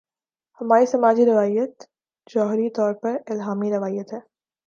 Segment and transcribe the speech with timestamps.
[0.61, 1.83] ہماری سماجی روایت
[2.27, 4.19] جوہری طور پر الہامی روایت ہے۔